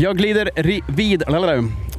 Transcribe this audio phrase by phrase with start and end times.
[0.00, 0.50] Jag glider,
[0.86, 1.22] vid,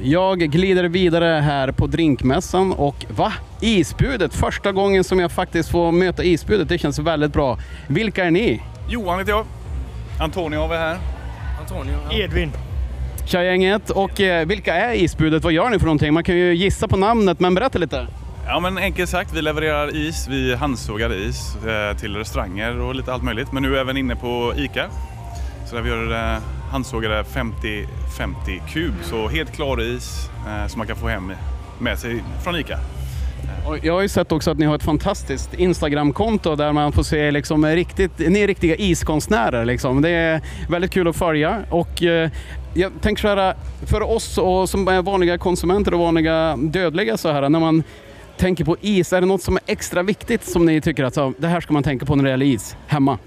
[0.00, 3.32] jag glider vidare här på drinkmässan och va?
[3.60, 4.34] Isbudet!
[4.34, 6.68] Första gången som jag faktiskt får möta isbudet.
[6.68, 7.58] Det känns väldigt bra.
[7.88, 8.62] Vilka är ni?
[8.88, 9.46] Johan heter jag.
[10.20, 10.98] Antonio har vi här.
[11.60, 11.94] Antonio.
[12.12, 12.52] Edvin.
[13.26, 13.90] Tja gänget.
[13.90, 15.44] Och eh, vilka är isbudet?
[15.44, 16.14] Vad gör ni för någonting?
[16.14, 18.06] Man kan ju gissa på namnet, men berätta lite.
[18.46, 23.12] Ja men enkelt sagt, vi levererar is, vi handsågar is eh, till restauranger och lite
[23.12, 23.52] allt möjligt.
[23.52, 24.86] Men nu även inne på ICA.
[25.66, 26.38] Så där vi gör eh,
[26.70, 31.32] handsågade 50-50 kub, så helt klar is eh, som man kan få hem
[31.78, 32.72] med sig från ICA.
[32.72, 33.86] Eh.
[33.86, 37.30] Jag har ju sett också att ni har ett fantastiskt Instagramkonto där man får se
[37.30, 39.64] liksom riktigt, ni är riktiga iskonstnärer.
[39.64, 40.02] Liksom.
[40.02, 41.62] Det är väldigt kul att följa.
[41.70, 42.30] Och eh,
[42.74, 43.54] jag tänker så här,
[43.86, 47.82] för oss och som är vanliga konsumenter och vanliga dödliga så här, när man
[48.36, 51.32] tänker på is, är det något som är extra viktigt som ni tycker att så,
[51.38, 53.18] det här ska man tänka på när det gäller is hemma?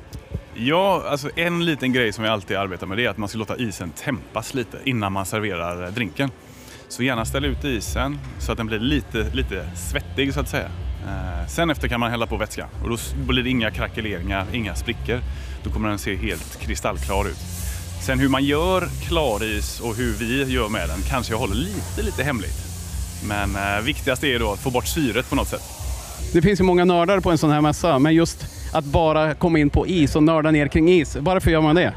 [0.56, 3.38] Ja, alltså en liten grej som vi alltid arbetar med det är att man ska
[3.38, 6.32] låta isen tempas lite innan man serverar eh, drinken.
[6.88, 10.70] Så gärna ställ ut isen så att den blir lite, lite svettig så att säga.
[11.08, 14.76] Eh, sen efter kan man hälla på vätska och då blir det inga krackeleringar, inga
[14.76, 15.20] sprickor.
[15.64, 17.40] Då kommer den se helt kristallklar ut.
[18.06, 22.02] Sen hur man gör klaris och hur vi gör med den kanske jag håller lite,
[22.02, 22.58] lite hemligt.
[23.28, 25.64] Men eh, viktigast är då att få bort syret på något sätt.
[26.34, 29.60] Det finns ju många nördar på en sån här mässa, men just att bara komma
[29.60, 31.18] in på is och nörda ner kring is.
[31.20, 31.94] Varför gör man det?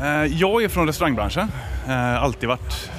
[0.00, 1.48] Eh, jag är från restaurangbranschen.
[1.88, 2.90] Eh, alltid varit,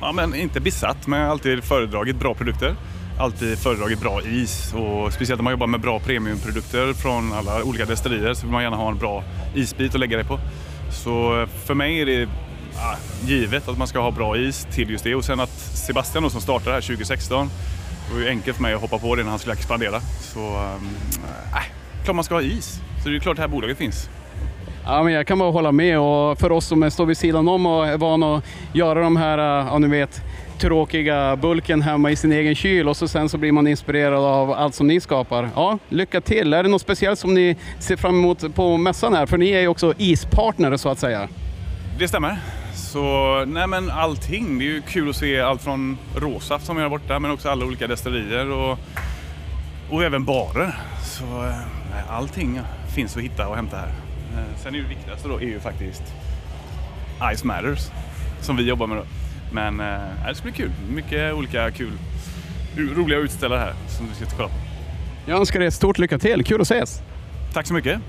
[0.00, 2.74] ja men inte besatt, men alltid föredragit bra produkter.
[3.18, 7.84] Alltid föredragit bra is och speciellt om man jobbar med bra premiumprodukter från alla olika
[7.84, 9.24] destillerier så vill man gärna ha en bra
[9.54, 10.38] isbit att lägga det på.
[10.90, 12.28] Så för mig är det
[12.76, 16.22] ja, givet att man ska ha bra is till just det och sen att Sebastian
[16.22, 17.50] då, som startade här 2016
[18.08, 20.00] det var ju enkelt för mig att hoppa på det när han skulle expandera.
[20.20, 21.62] Så äh,
[22.10, 22.80] klart man ska ha is.
[23.02, 24.08] Så det är klart det här bolaget finns.
[24.84, 27.66] Ja, men jag kan bara hålla med och för oss som står vid sidan om
[27.66, 30.22] och är vana att göra de här, äh, ja ni vet,
[30.58, 34.52] tråkiga bulken hemma i sin egen kyl och så sen så blir man inspirerad av
[34.52, 35.50] allt som ni skapar.
[35.54, 36.52] Ja, lycka till!
[36.52, 39.26] Är det något speciellt som ni ser fram emot på mässan här?
[39.26, 41.28] För ni är ju också ispartner så att säga.
[41.98, 42.38] Det stämmer.
[42.74, 44.58] Så nej men allting.
[44.58, 47.48] Det är ju kul att se allt från råsaft som vi har borta men också
[47.48, 48.78] alla olika destillerier och,
[49.90, 50.74] och även barer.
[51.02, 51.56] Så eh,
[51.90, 52.60] nej, allting
[52.94, 53.88] finns att hitta och hämta här.
[54.36, 56.02] Eh, Sen är det viktigaste då är ju faktiskt
[57.36, 57.88] Ice Matters
[58.40, 59.04] som vi jobbar med då.
[59.52, 60.70] Men eh, nej, det ska bli kul.
[60.90, 61.92] Mycket olika kul,
[62.76, 64.54] roliga utställare här som vi ska kolla på.
[65.26, 67.02] Jag önskar er stort lycka till, kul att ses!
[67.52, 68.00] Tack så mycket!